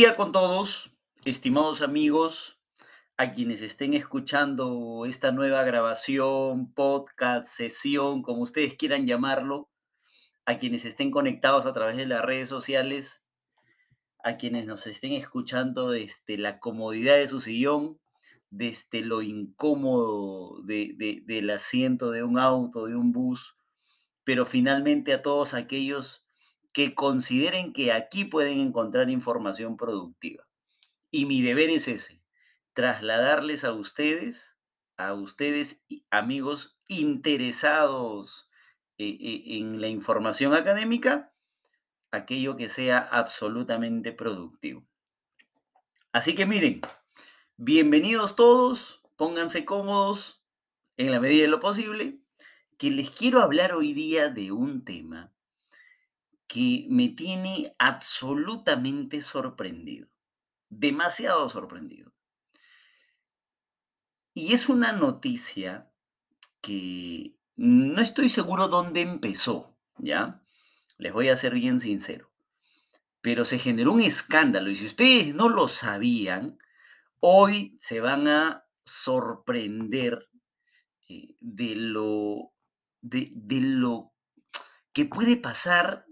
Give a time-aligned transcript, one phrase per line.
[0.00, 0.96] Día con todos,
[1.26, 2.58] estimados amigos,
[3.18, 9.68] a quienes estén escuchando esta nueva grabación, podcast, sesión, como ustedes quieran llamarlo,
[10.46, 13.26] a quienes estén conectados a través de las redes sociales,
[14.24, 18.00] a quienes nos estén escuchando desde la comodidad de su sillón,
[18.48, 23.54] desde lo incómodo de- del asiento de un auto, de un bus,
[24.24, 26.24] pero finalmente a todos aquellos
[26.72, 30.46] que consideren que aquí pueden encontrar información productiva.
[31.10, 32.22] Y mi deber es ese,
[32.72, 34.58] trasladarles a ustedes,
[34.96, 38.48] a ustedes, amigos interesados
[38.98, 41.32] eh, eh, en la información académica,
[42.12, 44.86] aquello que sea absolutamente productivo.
[46.12, 46.80] Así que miren,
[47.56, 50.42] bienvenidos todos, pónganse cómodos
[50.96, 52.20] en la medida de lo posible,
[52.78, 55.32] que les quiero hablar hoy día de un tema
[56.50, 60.08] que me tiene absolutamente sorprendido,
[60.68, 62.12] demasiado sorprendido.
[64.34, 65.92] Y es una noticia
[66.60, 70.42] que no estoy seguro dónde empezó, ¿ya?
[70.98, 72.32] Les voy a ser bien sincero.
[73.20, 76.58] Pero se generó un escándalo y si ustedes no lo sabían,
[77.20, 80.28] hoy se van a sorprender
[81.08, 82.52] eh, de lo,
[83.02, 84.12] de, de lo
[84.92, 86.09] que puede pasar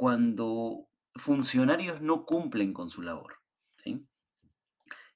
[0.00, 3.42] cuando funcionarios no cumplen con su labor.
[3.76, 4.08] ¿sí?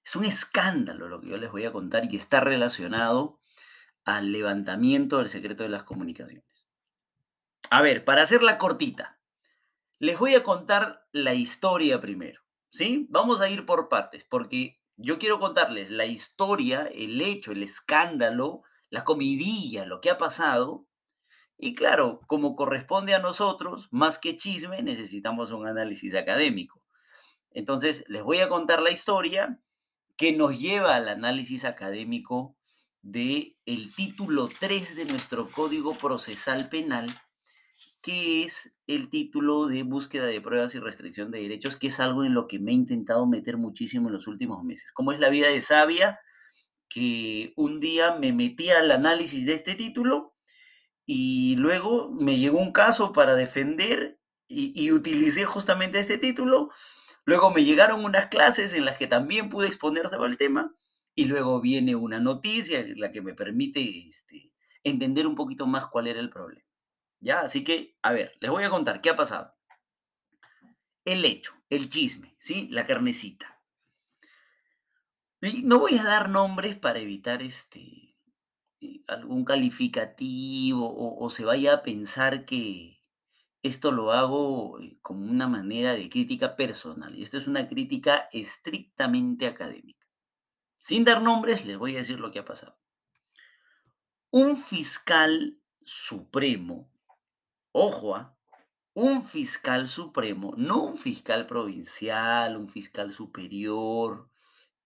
[0.05, 3.41] Es un escándalo lo que yo les voy a contar y que está relacionado
[4.05, 6.67] al levantamiento del secreto de las comunicaciones.
[7.71, 9.19] A ver, para hacerla cortita,
[10.01, 13.07] les voy a contar la historia primero, ¿sí?
[13.09, 18.65] Vamos a ir por partes, porque yo quiero contarles la historia, el hecho, el escándalo,
[18.91, 20.87] la comidilla, lo que ha pasado.
[21.59, 26.83] Y claro, como corresponde a nosotros, más que chisme, necesitamos un análisis académico.
[27.51, 29.61] Entonces, les voy a contar la historia
[30.17, 32.57] que nos lleva al análisis académico
[33.03, 37.07] de el título 3 de nuestro Código Procesal Penal,
[38.03, 42.25] que es el título de búsqueda de pruebas y restricción de derechos, que es algo
[42.25, 44.93] en lo que me he intentado meter muchísimo en los últimos meses.
[44.93, 46.19] Como es la vida de sabia,
[46.89, 50.34] que un día me metí al análisis de este título
[51.07, 56.71] y luego me llegó un caso para defender y, utilicé justamente este título.
[57.25, 60.75] Luego me llegaron unas clases en las que también pude exponer sobre el tema
[61.15, 65.87] y luego viene una noticia en la que me permite este, entender un poquito más
[65.87, 66.67] cuál era el problema.
[67.21, 67.41] ¿Ya?
[67.41, 69.55] Así que, a ver, les voy a contar qué ha pasado.
[71.05, 72.69] El hecho, el chisme, ¿sí?
[72.71, 73.61] La carnecita.
[75.41, 78.04] Y no voy a dar nombres para evitar este,
[79.07, 82.95] algún calificativo o, o se vaya a pensar que
[83.65, 87.19] esto lo hago eh, como una manera de crítica personal.
[87.19, 90.07] Y esto es una crítica estrictamente académica.
[90.77, 92.79] Sin dar nombres, les voy a decir lo que ha pasado.
[94.31, 96.93] Un fiscal supremo,
[97.73, 98.37] ojo, ¿ah?
[98.93, 104.29] un fiscal supremo, no un fiscal provincial, un fiscal superior,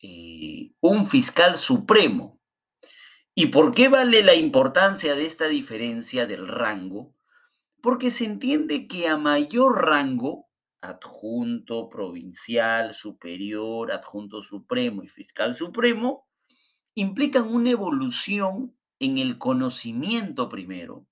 [0.00, 2.38] eh, un fiscal supremo.
[3.41, 7.15] ¿Y por qué vale la importancia de esta diferencia del rango?
[7.81, 10.49] Porque se entiende que a mayor rango,
[10.81, 16.26] adjunto, provincial, superior, adjunto supremo y fiscal supremo,
[16.94, 21.06] implican una evolución en el conocimiento primero.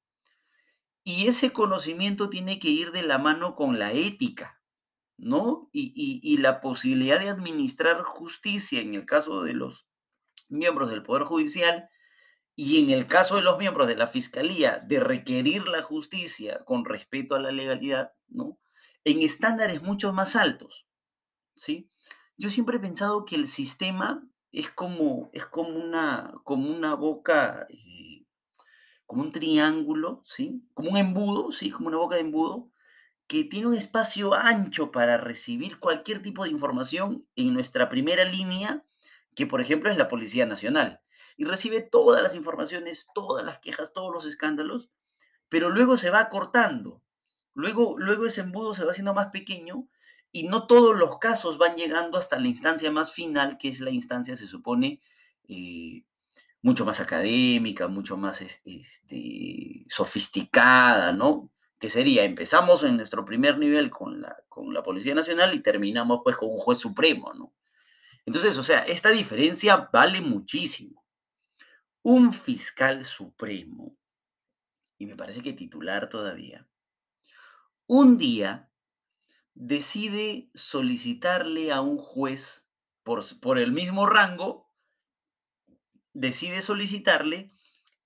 [1.05, 4.61] Y ese conocimiento tiene que ir de la mano con la ética,
[5.17, 5.71] ¿no?
[5.73, 9.87] Y, y, y la posibilidad de administrar justicia en el caso de los
[10.49, 11.89] miembros del Poder Judicial
[12.59, 16.87] y en el caso de los miembros de la Fiscalía, de requerir la justicia con
[16.87, 18.59] respeto a la legalidad, ¿no?
[19.05, 20.87] En estándares mucho más altos,
[21.55, 21.91] ¿sí?
[22.39, 27.67] Yo siempre he pensado que el sistema es como, es como, una, como una boca,
[27.69, 28.25] eh,
[29.05, 30.67] como un triángulo, ¿sí?
[30.73, 31.71] Como un embudo, ¿sí?
[31.71, 32.71] Como una boca de embudo,
[33.27, 38.83] que tiene un espacio ancho para recibir cualquier tipo de información en nuestra primera línea,
[39.37, 41.01] que por ejemplo es la Policía Nacional
[41.37, 44.91] y recibe todas las informaciones, todas las quejas, todos los escándalos,
[45.49, 47.03] pero luego se va cortando.
[47.53, 49.89] Luego, luego ese embudo se va haciendo más pequeño
[50.33, 53.91] y no todos los casos van llegando hasta la instancia más final, que es la
[53.91, 55.01] instancia, se supone,
[55.49, 56.05] eh,
[56.63, 61.51] mucho más académica, mucho más este, sofisticada, ¿no?
[61.79, 66.21] Que sería, empezamos en nuestro primer nivel con la, con la Policía Nacional y terminamos
[66.25, 67.53] pues con un juez supremo, ¿no?
[68.27, 71.05] Entonces, o sea, esta diferencia vale muchísimo
[72.03, 73.97] un fiscal supremo,
[74.99, 76.69] y me parece que titular todavía,
[77.87, 78.71] un día
[79.55, 82.71] decide solicitarle a un juez
[83.03, 84.71] por, por el mismo rango,
[86.13, 87.53] decide solicitarle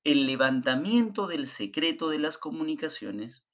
[0.04, 3.44] el levantamiento del secreto de las comunicaciones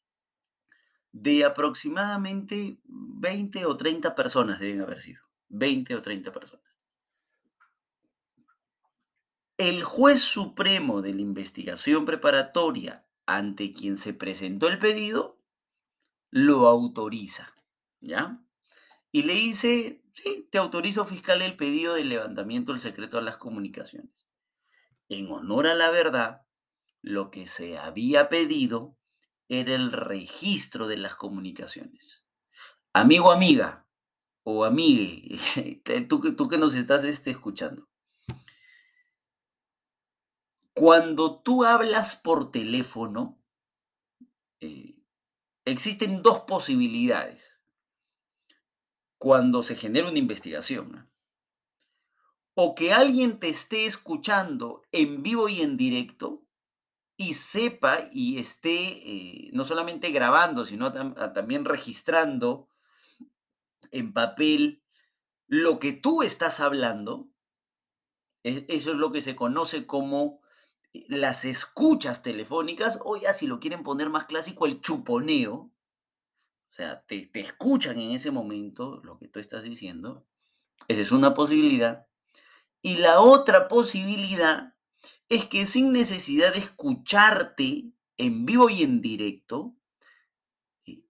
[1.13, 5.26] de aproximadamente 20 o 30 personas deben haber sido.
[5.49, 6.67] 20 o 30 personas.
[9.57, 15.41] El juez supremo de la investigación preparatoria ante quien se presentó el pedido
[16.31, 17.55] lo autoriza,
[18.01, 18.43] ¿ya?
[19.11, 23.39] Y le dice, sí, te autorizo fiscal el pedido de levantamiento del secreto de las
[23.39, 24.27] comunicaciones.
[25.09, 26.43] En honor a la verdad,
[27.01, 28.99] lo que se había pedido
[29.49, 32.27] era el registro de las comunicaciones.
[32.93, 33.86] Amigo, amiga,
[34.49, 35.41] o amigue,
[36.09, 37.89] tú, tú que nos estás este, escuchando.
[40.73, 43.43] Cuando tú hablas por teléfono,
[44.61, 45.03] eh,
[45.65, 47.61] existen dos posibilidades
[49.19, 51.11] cuando se genera una investigación.
[52.55, 56.47] O que alguien te esté escuchando en vivo y en directo,
[57.17, 62.69] y sepa y esté eh, no solamente grabando, sino ah, también registrando
[63.91, 64.83] en papel
[65.47, 67.29] lo que tú estás hablando.
[68.43, 70.41] E, eso es lo que se conoce como
[70.93, 75.55] eh, las escuchas telefónicas, o ya si lo quieren poner más clásico, el chuponeo.
[75.55, 80.27] O sea, te, te escuchan en ese momento lo que tú estás diciendo.
[80.89, 82.07] Esa es una posibilidad.
[82.83, 84.75] Y la otra posibilidad
[85.29, 89.75] es que sin necesidad de escucharte en vivo y en directo,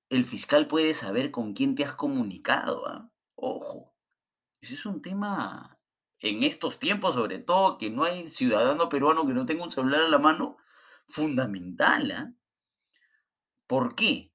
[0.09, 2.87] el fiscal puede saber con quién te has comunicado.
[2.87, 3.11] ¿ah?
[3.35, 3.95] Ojo,
[4.61, 5.79] ese es un tema
[6.21, 10.03] en estos tiempos, sobre todo, que no hay ciudadano peruano que no tenga un celular
[10.03, 10.57] a la mano,
[11.09, 12.11] fundamental.
[12.11, 12.33] ¿ah?
[13.67, 14.33] ¿Por qué?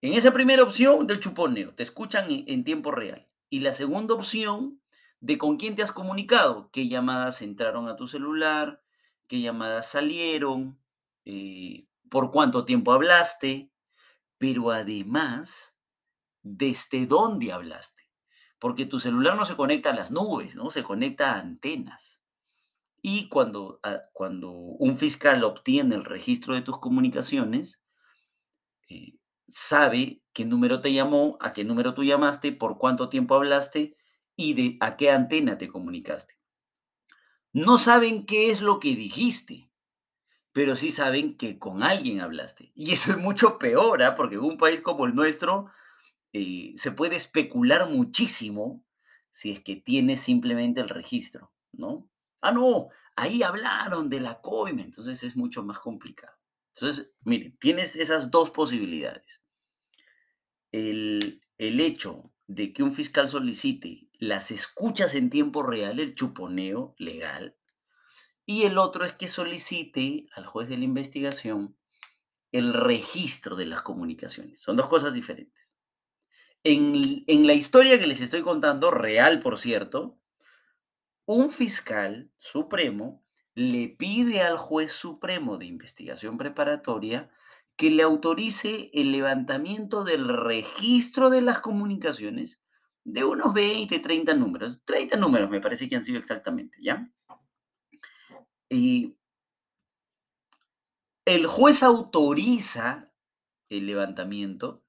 [0.00, 3.28] En esa primera opción del chuponeo, te escuchan en tiempo real.
[3.50, 4.80] Y la segunda opción
[5.20, 8.82] de con quién te has comunicado, qué llamadas entraron a tu celular,
[9.28, 10.80] qué llamadas salieron,
[11.24, 13.71] eh, por cuánto tiempo hablaste,
[14.42, 15.78] pero además,
[16.42, 18.10] desde dónde hablaste.
[18.58, 20.68] Porque tu celular no se conecta a las nubes, ¿no?
[20.68, 22.24] Se conecta a antenas.
[23.00, 27.84] Y cuando, ah, cuando un fiscal obtiene el registro de tus comunicaciones,
[28.88, 29.14] eh,
[29.46, 33.96] sabe qué número te llamó, a qué número tú llamaste, por cuánto tiempo hablaste
[34.34, 36.34] y de a qué antena te comunicaste.
[37.52, 39.71] No saben qué es lo que dijiste,
[40.52, 42.72] pero sí saben que con alguien hablaste.
[42.74, 44.14] Y eso es mucho peor, ¿ah?
[44.16, 45.70] porque en un país como el nuestro
[46.32, 48.84] eh, se puede especular muchísimo
[49.30, 52.10] si es que tienes simplemente el registro, ¿no?
[52.42, 56.36] Ah, no, ahí hablaron de la coima, entonces es mucho más complicado.
[56.74, 59.42] Entonces, miren, tienes esas dos posibilidades.
[60.70, 66.94] El, el hecho de que un fiscal solicite las escuchas en tiempo real, el chuponeo
[66.98, 67.56] legal,
[68.52, 71.74] y el otro es que solicite al juez de la investigación
[72.50, 74.60] el registro de las comunicaciones.
[74.60, 75.74] Son dos cosas diferentes.
[76.62, 80.18] En, en, la historia que les estoy contando, real por cierto,
[81.24, 83.24] un fiscal supremo
[83.54, 87.30] le pide al juez supremo de investigación preparatoria
[87.76, 92.60] que le autorice el levantamiento del registro de las comunicaciones
[93.02, 94.82] de unos 20, 30 números.
[94.84, 97.10] 30 números me parece que han sido exactamente, ¿ya?
[98.72, 99.18] Y
[101.24, 103.12] el juez autoriza
[103.68, 104.82] el levantamiento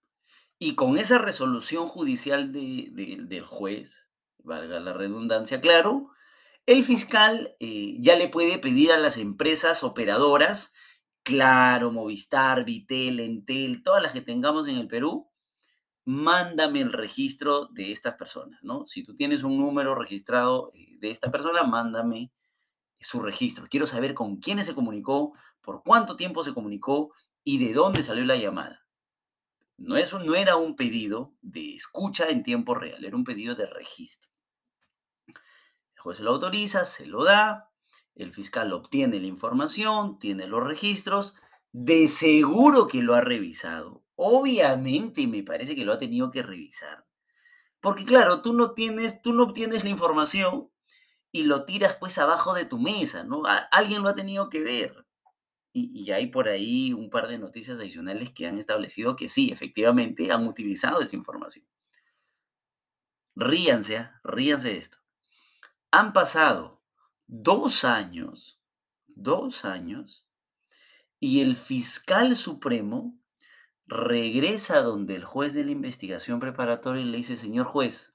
[0.57, 4.09] y con esa resolución judicial del juez,
[4.39, 6.09] valga la redundancia, claro,
[6.65, 10.73] el fiscal eh, ya le puede pedir a las empresas operadoras,
[11.23, 15.29] Claro, Movistar, Vitel, Entel, todas las que tengamos en el Perú,
[16.05, 18.85] mándame el registro de estas personas, ¿no?
[18.87, 22.33] Si tú tienes un número registrado eh, de esta persona, mándame
[23.03, 23.67] su registro.
[23.69, 28.25] Quiero saber con quiénes se comunicó, por cuánto tiempo se comunicó y de dónde salió
[28.25, 28.85] la llamada.
[29.77, 33.65] No, eso no era un pedido de escucha en tiempo real, era un pedido de
[33.65, 34.31] registro.
[35.27, 37.71] El juez lo autoriza, se lo da,
[38.15, 41.35] el fiscal obtiene la información, tiene los registros,
[41.71, 47.05] de seguro que lo ha revisado, obviamente me parece que lo ha tenido que revisar.
[47.79, 50.69] Porque claro, tú no tienes, tú no obtienes la información
[51.33, 53.41] y lo tiras pues abajo de tu mesa, ¿no?
[53.71, 55.05] alguien lo ha tenido que ver.
[55.75, 60.31] Y, hay por ahí un par de noticias adicionales que han establecido que sí, efectivamente
[60.31, 61.65] han utilizado esa información.
[63.35, 64.21] Ríanse, ¿ah?
[64.23, 64.99] ríanse de esto.
[65.89, 66.83] Han pasado
[67.25, 68.61] dos años,
[69.07, 70.27] dos años,
[71.19, 73.19] y el fiscal supremo
[73.87, 78.12] regresa donde el juez de la investigación preparatoria y le dice, señor juez,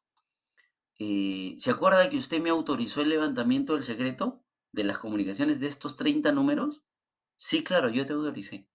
[0.99, 5.97] ¿se acuerda que usted me autorizó el levantamiento del secreto de las comunicaciones de estos
[5.97, 6.83] 30 números?
[7.37, 8.69] Sí, claro, yo te autoricé.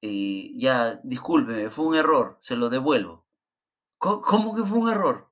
[0.00, 3.26] Ya, discúlpeme, fue un error, se lo devuelvo.
[3.98, 5.30] ¿Cómo, que fue un error?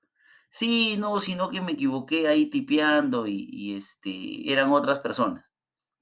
[0.49, 5.53] Sí, no, sino que me equivoqué ahí tipeando y, y, este, eran otras personas.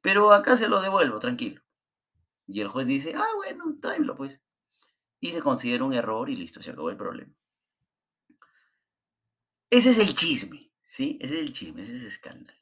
[0.02, 1.62] Pero acá se lo devuelvo, tranquilo.
[2.46, 4.40] Y el juez dice, ah, bueno, tráemelo pues.
[5.20, 7.34] Y se considera un error y listo, se acabó el problema.
[9.70, 11.18] Ese es el chisme, ¿sí?
[11.20, 12.58] Ese es el chisme, ese es el escándalo.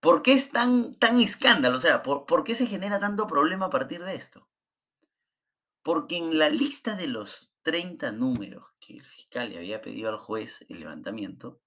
[0.00, 1.76] ¿Por qué es tan, tan escándalo?
[1.76, 4.48] O sea, ¿por, ¿por qué se genera tanto problema a partir de esto?
[5.82, 10.18] Porque en la lista de los 30 números que el fiscal le había pedido al
[10.18, 11.60] juez el levantamiento,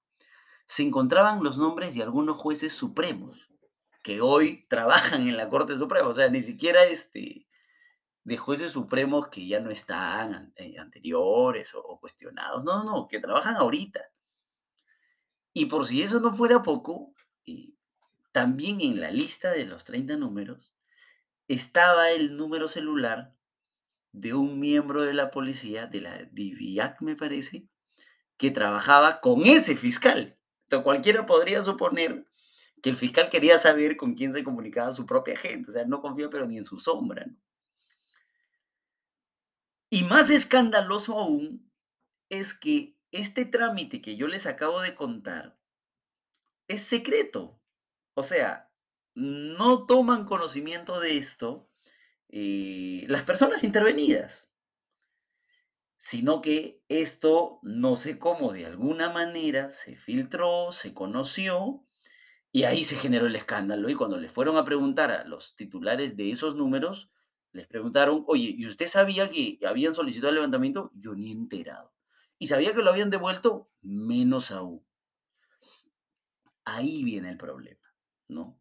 [0.65, 3.49] se encontraban los nombres de algunos jueces supremos
[4.03, 7.47] que hoy trabajan en la Corte Suprema, o sea, ni siquiera este,
[8.23, 13.55] de jueces supremos que ya no están eh, anteriores o, cuestionados, no, no, que trabajan
[13.55, 14.01] ahorita.
[15.57, 17.13] Y por si eso no fuera poco,
[18.33, 20.73] también en la lista de los 30 números
[21.47, 23.33] estaba el número celular
[24.11, 27.69] de un miembro de la policía, de la DIVIAC me parece,
[28.35, 30.37] que trabajaba con ese fiscal.
[30.63, 32.27] Entonces cualquiera podría suponer
[32.83, 36.01] que el fiscal quería saber con quién se comunicaba su propia gente, o sea, no
[36.01, 37.25] confía pero ni en su sombra.
[39.89, 41.71] Y más escandaloso aún
[42.27, 45.57] es que este trámite que yo les acabo de contar
[46.67, 47.59] es secreto.
[48.13, 48.71] O sea,
[49.13, 51.69] no toman conocimiento de esto
[52.29, 54.51] eh, las personas intervenidas,
[55.97, 61.85] sino que esto no sé cómo de alguna manera se filtró, se conoció
[62.51, 63.89] y ahí se generó el escándalo.
[63.89, 67.09] Y cuando le fueron a preguntar a los titulares de esos números,
[67.53, 70.91] les preguntaron, oye, ¿y usted sabía que habían solicitado el levantamiento?
[70.93, 71.94] Yo ni enterado.
[72.37, 73.69] ¿Y sabía que lo habían devuelto?
[73.81, 74.85] Menos aún.
[76.65, 77.93] Ahí viene el problema,
[78.27, 78.59] ¿no?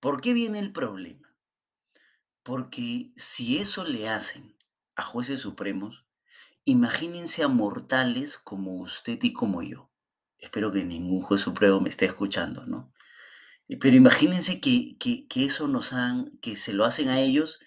[0.00, 1.34] ¿Por qué viene el problema?
[2.42, 4.56] Porque si eso le hacen
[4.96, 6.06] a jueces supremos,
[6.64, 9.90] imagínense a mortales como usted y como yo.
[10.38, 12.92] Espero que ningún juez supremo me esté escuchando, ¿no?
[13.68, 17.60] Eh, pero imagínense que, que, eso nos han, que se lo hacen a ellos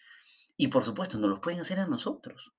[0.57, 2.53] y por supuesto nos lo pueden hacer a nosotros.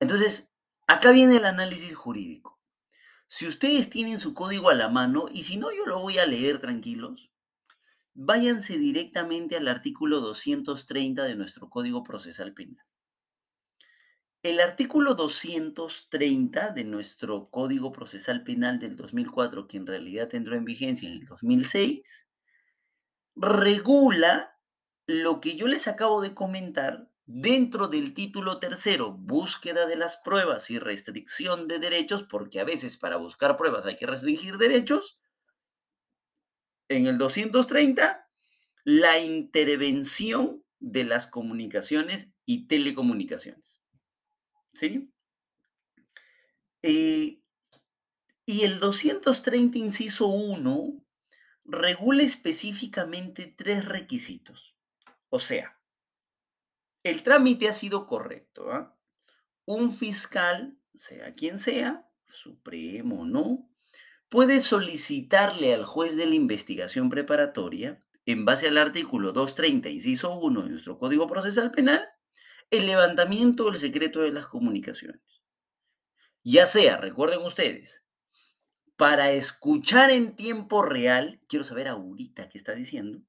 [0.00, 0.55] Entonces,
[0.96, 2.60] acá viene el análisis jurídico.
[3.28, 6.26] Si ustedes tienen su código a la mano, y si no, yo lo voy a
[6.26, 7.30] leer tranquilos,
[8.14, 12.84] váyanse directamente al artículo 230 de nuestro Código Procesal Penal.
[14.42, 20.64] El artículo 230 de nuestro Código Procesal Penal del 2004, que en realidad entró en
[20.64, 22.30] vigencia en el 2006,
[23.34, 24.56] regula
[25.06, 30.70] lo que yo les acabo de comentar dentro del título tercero, búsqueda de las pruebas
[30.70, 35.20] y restricción de derechos, porque a veces para buscar pruebas hay que restringir derechos,
[36.88, 38.28] en el 230
[38.84, 43.80] la intervención de las comunicaciones y telecomunicaciones.
[44.72, 45.12] ¿Sí?
[46.82, 47.40] Eh,
[48.44, 51.04] y el 230, inciso 1,
[51.64, 54.76] regula específicamente tres requisitos.
[55.30, 55.75] O sea,
[57.10, 58.70] el trámite ha sido correcto.
[58.70, 58.96] ¿ah?
[59.64, 63.70] Un fiscal, sea quien sea, supremo o no,
[64.28, 70.62] puede solicitarle al juez de la investigación preparatoria, en base al artículo 230, inciso 1
[70.62, 72.08] de nuestro Código Procesal Penal,
[72.70, 75.20] el levantamiento del secreto de las comunicaciones.
[76.42, 78.04] Ya sea, recuerden ustedes,
[78.96, 83.22] para escuchar en tiempo real, quiero saber ahorita qué está diciendo,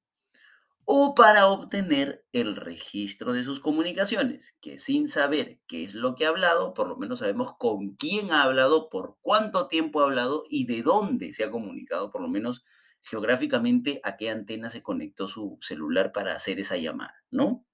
[0.89, 6.25] o para obtener el registro de sus comunicaciones, que sin saber qué es lo que
[6.25, 10.46] ha hablado, por lo menos sabemos con quién ha hablado, por cuánto tiempo ha hablado
[10.50, 12.63] y de dónde se ha comunicado, por lo menos
[13.01, 17.65] geográficamente, a qué antena se conectó su celular para hacer esa llamada, ¿no?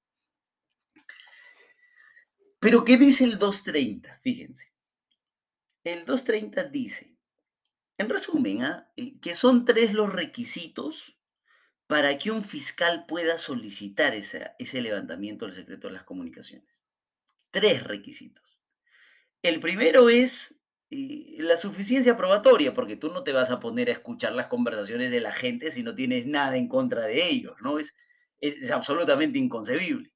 [2.60, 4.22] Pero ¿qué dice el 230?
[4.24, 4.74] Fíjense.
[5.84, 7.16] El 230 dice,
[8.00, 8.92] en resumen, ¿ah?
[8.98, 11.13] eh, que son tres los requisitos
[11.94, 16.82] para que un fiscal pueda solicitar ese levantamiento del secreto de las comunicaciones.
[17.52, 18.58] Tres requisitos.
[19.44, 23.92] El primero es eh, la suficiencia probatoria, porque tú no te vas a poner a
[23.92, 27.78] escuchar las conversaciones de la gente si no tienes nada en contra de ellos, ¿no?
[27.78, 27.96] Es,
[28.42, 30.16] es absolutamente inconcebible.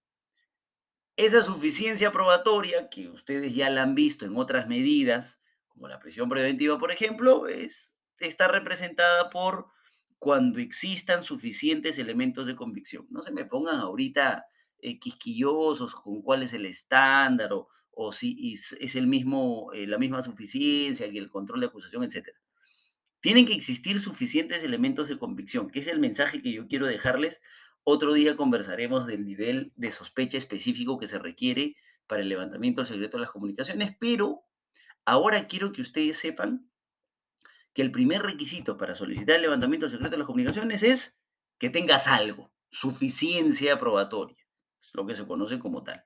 [1.16, 6.28] Esa suficiencia probatoria, que ustedes ya la han visto en otras medidas, como la prisión
[6.28, 9.77] preventiva, por ejemplo, es, está representada por
[10.20, 13.06] cuando existan suficientes elementos de convicción.
[13.10, 14.46] No se me pongan ahorita
[14.80, 20.22] eh, quisquillosos con cuál es el estándar o, si es el mismo, eh, la misma
[20.22, 22.28] suficiencia y el control de acusación, etc.
[23.22, 27.42] Tienen que existir suficientes elementos de convicción, que es el mensaje que yo quiero dejarles.
[27.84, 32.88] Otro día conversaremos del nivel de sospecha específico que se requiere para el levantamiento del
[32.88, 34.44] secreto de las comunicaciones, pero
[35.06, 36.70] ahora quiero que ustedes sepan
[37.78, 41.22] que el primer requisito para solicitar el levantamiento del secreto de las comunicaciones es
[41.60, 44.48] que tengas algo, suficiencia probatoria,
[44.82, 46.04] es lo que se conoce como tal.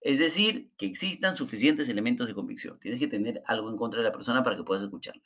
[0.00, 2.80] Es decir, que existan suficientes elementos de convicción.
[2.80, 5.22] Tienes que tener algo en contra de la persona para que puedas escucharla.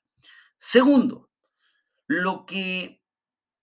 [0.56, 1.30] Segundo,
[2.08, 3.00] lo que,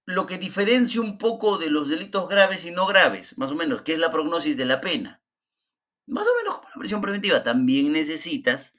[0.06, 3.82] lo que diferencia un poco de los delitos graves y no graves, más o menos,
[3.82, 5.22] que es la prognosis de la pena.
[6.08, 8.74] Más o menos como la prisión preventiva, también necesitas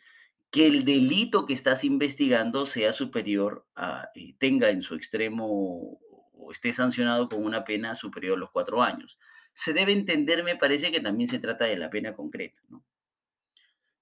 [0.53, 6.53] que el delito que estás investigando sea superior a, eh, tenga en su extremo o
[6.53, 9.19] esté sancionado con una pena superior a los cuatro años.
[9.55, 12.85] Se debe entender, me parece, que también se trata de la pena concreta, ¿no?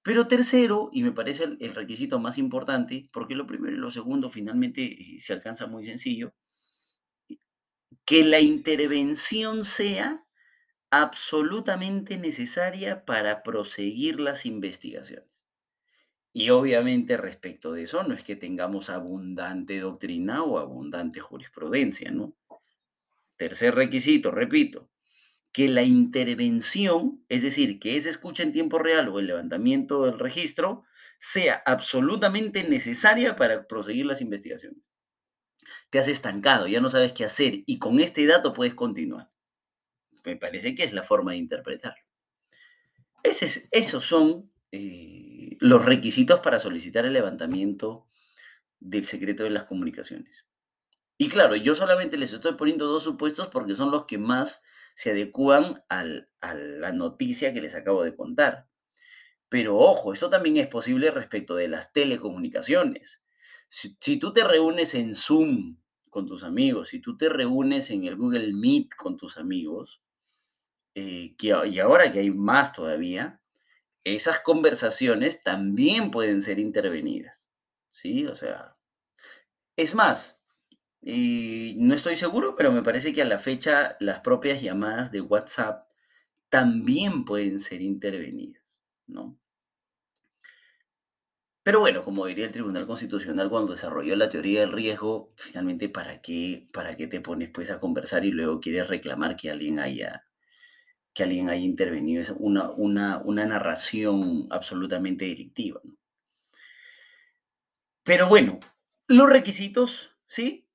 [0.02, 4.30] Pero tercero, y me parece el, requisito más importante, porque lo primero y lo segundo
[4.30, 6.35] finalmente eh, se alcanza muy sencillo,
[8.04, 10.25] que la intervención sea
[10.90, 15.45] absolutamente necesaria para proseguir las investigaciones.
[16.32, 22.37] Y obviamente respecto de eso no es que tengamos abundante doctrina o abundante jurisprudencia, ¿no?
[23.37, 24.90] Tercer requisito, repito,
[25.52, 30.18] que la intervención, es decir, que esa escucha en tiempo real o el levantamiento del
[30.18, 30.84] registro,
[31.18, 34.82] sea absolutamente necesaria para proseguir las investigaciones.
[35.90, 39.30] Te has estancado, ya no sabes qué hacer y con este dato puedes continuar.
[40.25, 42.02] Me parece que es la forma de interpretarlo.
[43.22, 45.29] esos son eh,
[45.61, 48.09] los requisitos para solicitar el levantamiento
[48.81, 50.47] del secreto de las comunicaciones.
[51.19, 55.11] Y claro, yo solamente les estoy poniendo dos supuestos porque son los que más se
[55.11, 58.68] adecúan a la noticia que les acabo de contar.
[59.51, 63.23] Pero ojo, esto también es posible respecto de las telecomunicaciones.
[63.68, 65.77] Si, tú te reúnes en Zoom
[66.09, 70.03] con tus amigos, si tú te reúnes en el Google Meet con tus amigos,
[70.94, 73.39] eh, y ahora que hay más todavía,
[74.04, 77.50] esas conversaciones también pueden ser intervenidas.
[77.90, 78.26] ¿Sí?
[78.26, 78.76] O sea,
[79.76, 80.44] es más,
[81.02, 85.20] y no estoy seguro, pero me parece que a la fecha las propias llamadas de
[85.22, 85.88] WhatsApp
[86.50, 89.38] también pueden ser intervenidas, ¿no?
[91.62, 96.20] Pero bueno, como diría el Tribunal Constitucional cuando desarrolló la teoría del riesgo, finalmente, ¿para
[96.20, 100.26] qué, para qué te pones pues a conversar y luego quieres reclamar que alguien haya,
[101.14, 102.20] que alguien haya intervenido?
[102.20, 105.96] Es una, una, una narración absolutamente delictiva, ¿no?
[108.03, 108.59] Pero bueno,
[109.07, 110.68] los requisitos, ¿sí?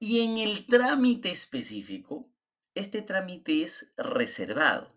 [0.00, 2.32] Y en el trámite específico,
[2.74, 4.96] este trámite es reservado.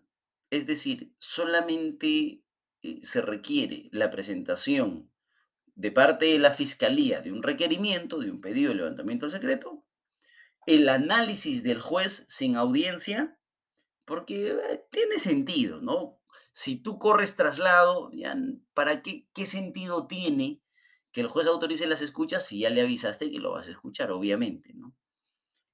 [0.50, 2.42] Es decir, solamente
[2.82, 5.10] eh, se requiere la presentación
[5.74, 9.84] de parte de la Fiscalía de un requerimiento, de un pedido de levantamiento del secreto,
[10.66, 13.38] el análisis del juez sin audiencia,
[14.12, 16.20] porque eh, tiene sentido, ¿no?
[16.52, 18.10] Si tú corres traslado,
[18.74, 20.60] ¿para qué, qué sentido tiene
[21.12, 24.10] que el juez autorice las escuchas si ya le avisaste que lo vas a escuchar,
[24.10, 24.94] obviamente, ¿no?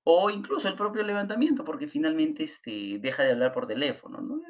[0.04, 4.40] O incluso el propio levantamiento, porque finalmente este, deja de hablar por teléfono, ¿no?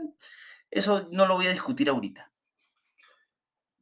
[0.70, 2.30] Eso no lo voy a discutir ahorita.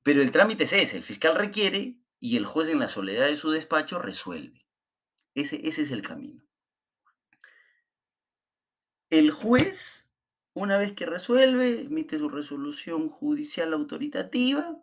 [0.04, 3.36] Pero el trámite es ese, el fiscal requiere y el juez en la soledad de
[3.36, 4.68] su despacho resuelve.
[5.34, 6.45] Ese, ese es el camino.
[9.10, 10.10] El juez,
[10.54, 14.76] una vez que resuelve, emite su resolución judicial autoritativa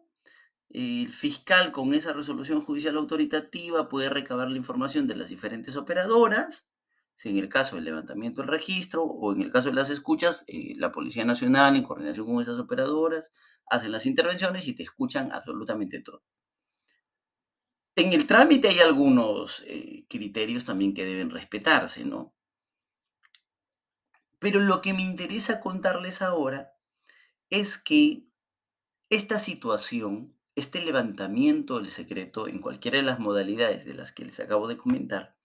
[0.74, 6.72] el fiscal con esa resolución judicial autoritativa puede recabar la información de las diferentes operadoras,
[7.14, 10.46] si en el caso del levantamiento del registro o en el caso de las escuchas,
[10.48, 13.32] eh, la Policía Nacional en coordinación con esas operadoras
[13.68, 16.24] hacen las intervenciones y te escuchan absolutamente todo.
[17.96, 22.34] En el trámite hay algunos eh, criterios también que deben respetarse, ¿no?
[24.44, 26.76] Pero lo que me interesa contarles ahora
[27.50, 28.28] es que
[29.10, 34.42] esta situación este levantamiento del secreto en cualquiera de las modalidades de las que les
[34.42, 35.38] acabo de comentar,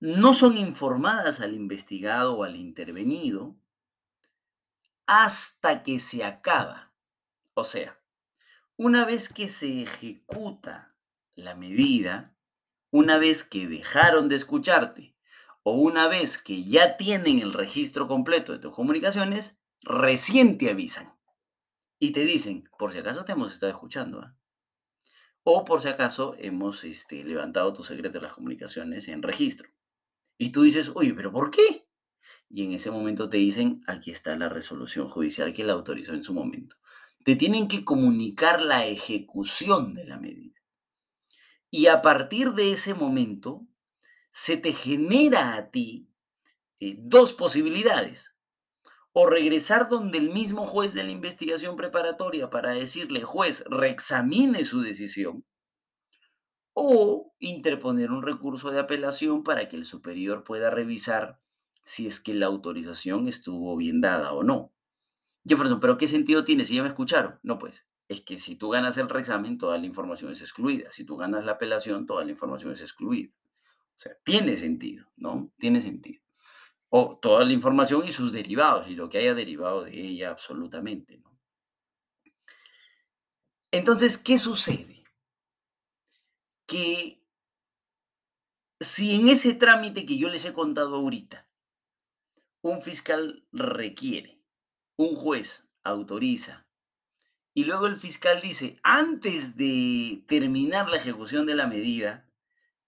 [0.00, 3.56] no son informadas al investigado o al intervenido
[5.06, 6.92] hasta que se acaba.
[7.54, 7.98] O sea,
[8.76, 10.94] una vez que se ejecuta
[11.36, 12.36] la medida,
[12.90, 15.11] una vez que dejaron de escucharte
[15.62, 21.14] o una vez que ya tienen el registro completo de tus comunicaciones, recién te avisan
[21.98, 24.36] y te dicen, por si acaso te hemos estado escuchando, ¿ah?
[25.44, 29.68] o por si acaso hemos este, levantado tu secreto de las comunicaciones en registro.
[30.38, 31.86] Y tú dices, oye, pero ¿por qué?
[32.52, 36.22] y en ese momento te dicen, aquí está la resolución judicial que la autorizó en
[36.22, 36.76] su momento.
[37.24, 40.60] Te tienen que comunicar la ejecución de la medida.
[41.70, 43.66] Y a partir de ese momento,
[44.32, 46.08] se te genera a ti
[46.80, 48.36] eh, dos posibilidades.
[49.12, 54.80] O regresar donde el mismo juez de la investigación preparatoria para decirle, juez, reexamine su
[54.80, 55.44] decisión.
[56.72, 61.38] O interponer un recurso de apelación para que el superior pueda revisar
[61.84, 64.72] si es que la autorización estuvo bien dada o no.
[65.44, 67.38] Jefferson, pero ¿qué sentido tiene si ya me escucharon?
[67.42, 70.90] No, pues, es que si tú ganas el reexamen, toda la información es excluida.
[70.90, 73.30] Si tú ganas la apelación, toda la información es excluida.
[74.02, 75.52] Sea, tiene sentido, ¿no?
[75.58, 76.24] Tiene sentido.
[76.88, 81.18] O toda la información y sus derivados, y lo que haya derivado de ella absolutamente,
[81.18, 81.38] ¿no?
[83.70, 85.04] Entonces, ¿qué sucede?
[86.66, 87.24] Que
[88.80, 91.48] si en ese trámite que yo les he contado ahorita,
[92.60, 94.42] un fiscal requiere,
[94.96, 96.66] un juez autoriza,
[97.54, 102.28] y luego el fiscal dice, antes de terminar la ejecución de la medida,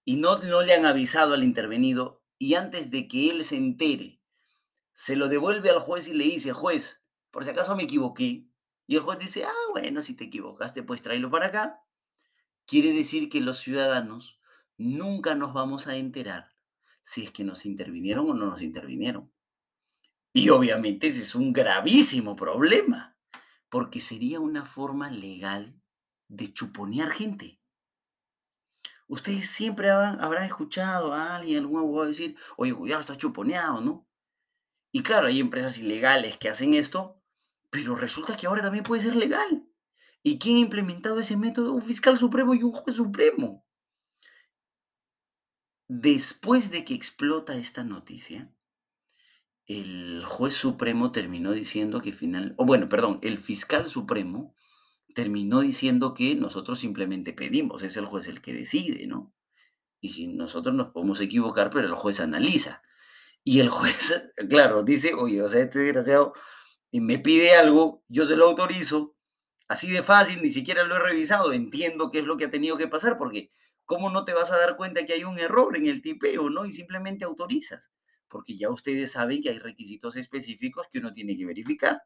[0.04, 4.20] y no, no le han avisado al intervenido, y antes de que él se entere,
[4.92, 8.46] se lo devuelve al juez y le dice, juez, por si acaso me equivoqué,
[8.86, 11.80] y el juez dice, ah, bueno, si te equivocaste, pues tráelo para acá,
[12.66, 14.40] quiere decir que los ciudadanos
[14.76, 16.50] nunca nos vamos a enterar
[17.02, 19.32] si es que nos intervinieron o no nos intervinieron.
[20.32, 23.16] Y obviamente ese es un gravísimo problema,
[23.68, 25.80] porque sería una forma legal
[26.28, 27.60] de chuponear gente.
[29.06, 34.08] Ustedes siempre habrán, escuchado a alguien, algún abogado decir, oye, cuidado, está chuponeado, ¿no?
[34.92, 37.20] Y claro, hay empresas ilegales que hacen esto,
[37.70, 39.68] pero resulta que ahora también puede ser legal.
[40.22, 41.72] ¿Y quién ha implementado ese método?
[41.72, 43.66] Un fiscal supremo y un juez supremo.
[45.86, 48.50] Después de que explota esta noticia,
[49.66, 54.54] el juez supremo terminó diciendo que final, o bueno, perdón, el fiscal supremo
[55.14, 59.32] terminó diciendo que nosotros simplemente pedimos, es el juez el que decide, ¿no?
[60.00, 62.82] Y si nosotros nos podemos equivocar, pero el juez analiza.
[63.42, 66.34] Y el juez, claro, dice, oye, o sea, este desgraciado
[66.92, 69.16] me pide algo, yo se lo autorizo,
[69.68, 72.76] así de fácil, ni siquiera lo he revisado, entiendo qué es lo que ha tenido
[72.76, 73.50] que pasar, porque
[73.84, 76.66] ¿cómo no te vas a dar cuenta que hay un error en el tipeo, no?
[76.66, 77.92] Y simplemente autorizas
[78.34, 82.02] porque ya ustedes saben que hay requisitos específicos que uno tiene que verificar.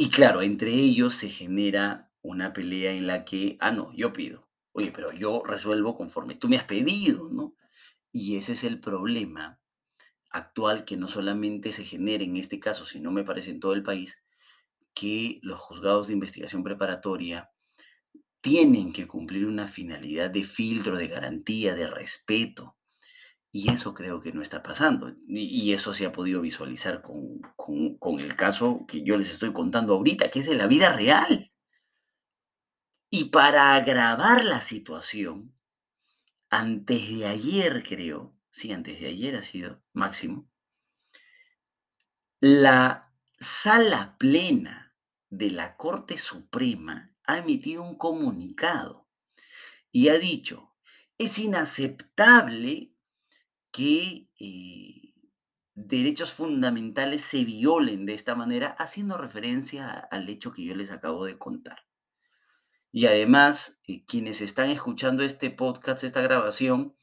[0.00, 4.48] Y claro, entre ellos se genera una pelea en la que, ah, no, yo pido.
[4.72, 7.54] Oye, pero yo resuelvo conforme tú me has pedido, ¿no?
[8.10, 9.60] Y ese es el problema
[10.30, 13.82] actual que no solamente se genera en este caso, sino me parece en todo el
[13.82, 14.24] país,
[14.94, 17.50] que los juzgados de investigación preparatoria
[18.40, 22.74] tienen que cumplir una finalidad de filtro, de garantía, de respeto.
[23.52, 25.12] Y eso creo que no está pasando.
[25.26, 27.40] Y, eso se ha podido visualizar con,
[27.98, 31.52] con, el caso que yo les estoy contando ahorita, que es de la vida real.
[33.10, 35.52] Y para agravar la situación,
[36.48, 40.48] antes de ayer creo, sí, antes de ayer ha sido máximo,
[42.38, 44.94] la sala plena
[45.28, 49.08] de la Corte Suprema ha emitido un comunicado
[49.92, 50.74] y ha dicho,
[51.18, 52.89] es inaceptable
[53.72, 55.14] que eh,
[55.74, 61.24] derechos fundamentales se violen de esta manera, haciendo referencia al hecho que yo les acabo
[61.24, 61.78] de contar.
[62.92, 66.94] Y además, eh, quienes están escuchando este podcast, esta grabación,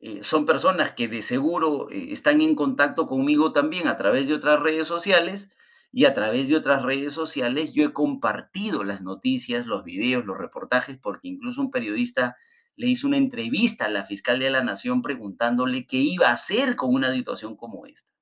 [0.00, 4.60] eh, son personas que de seguro están en contacto conmigo también a través de otras
[4.60, 5.56] redes sociales
[5.90, 10.38] y a través de otras redes sociales yo he compartido las noticias, los videos, los
[10.38, 12.36] reportajes, porque incluso un periodista
[12.78, 16.76] le hizo una entrevista a la fiscal de la Nación preguntándole qué iba a hacer
[16.76, 18.12] con una situación como esta.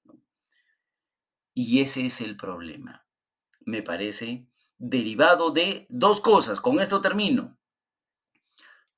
[1.52, 3.06] Y ese es el problema,
[3.66, 4.46] me parece,
[4.78, 6.62] derivado de dos cosas.
[6.62, 7.58] Con esto termino.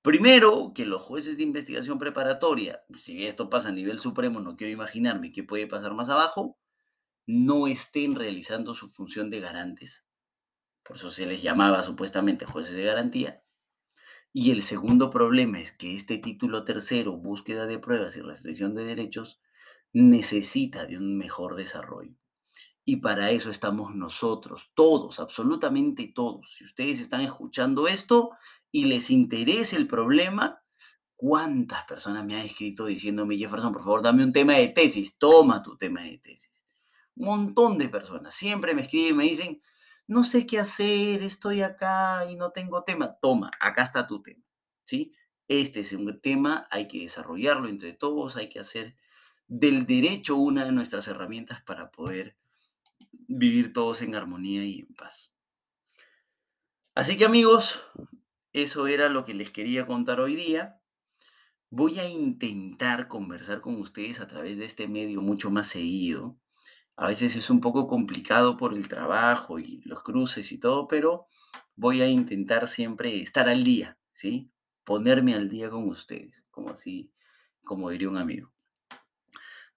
[0.01, 4.73] Primero, que los jueces de investigación preparatoria, si esto pasa a nivel supremo, no quiero
[4.73, 6.57] imaginarme qué puede pasar más abajo,
[7.27, 10.09] no estén realizando su función de garantes.
[10.85, 13.43] Por eso se les llamaba supuestamente jueces de garantía.
[14.33, 18.85] Y el segundo problema es que este título tercero, búsqueda de pruebas y restricción de
[18.85, 19.41] derechos,
[19.93, 22.15] necesita de un mejor desarrollo.
[22.85, 26.55] Y para eso estamos nosotros, todos, absolutamente todos.
[26.57, 28.31] Si ustedes están escuchando esto
[28.71, 30.63] y les interesa el problema,
[31.15, 35.19] ¿cuántas personas me han escrito diciéndome, Jefferson, por favor, dame un tema de tesis?
[35.19, 36.65] Toma tu tema de tesis.
[37.17, 39.61] Un montón de personas siempre me escriben y me dicen,
[40.09, 43.19] no sé qué hacer, estoy acá y no tengo tema.
[43.21, 44.43] Toma, acá está tu tema,
[44.85, 45.13] ¿sí?
[45.47, 48.97] Este es un tema, hay que desarrollarlo entre todos, hay que hacer
[49.47, 52.37] del derecho una de nuestras herramientas para poder
[53.13, 55.37] vivir todos en armonía y en paz.
[56.95, 57.87] Así que amigos,
[58.53, 60.81] eso era lo que les quería contar hoy día.
[61.71, 66.39] Voy a intentar conversar con ustedes a través de este medio mucho más seguido.
[67.01, 71.29] A veces es un poco complicado por el trabajo y los cruces y todo, pero
[71.77, 74.51] voy a intentar siempre estar al día, ¿sí?
[74.83, 77.13] Ponerme al día con ustedes, como así,
[77.63, 78.53] como diría un amigo.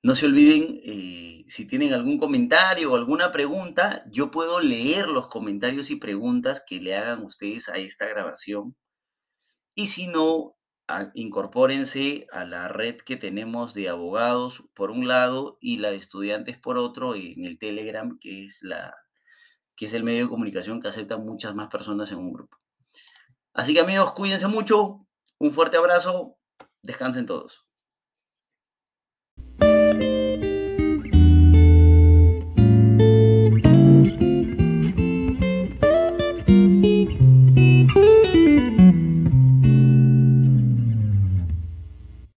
[0.01, 5.27] No se olviden, eh, si tienen algún comentario o alguna pregunta, yo puedo leer los
[5.27, 8.75] comentarios y preguntas que le hagan ustedes a esta grabación.
[9.75, 10.55] Y si no,
[11.13, 16.57] incorpórense a la red que tenemos de abogados por un lado y la de estudiantes
[16.57, 18.95] por otro en el Telegram, que es, la,
[19.75, 22.57] que es el medio de comunicación que acepta muchas más personas en un grupo.
[23.53, 25.05] Así que amigos, cuídense mucho,
[25.39, 26.37] un fuerte abrazo,
[26.81, 27.65] descansen todos.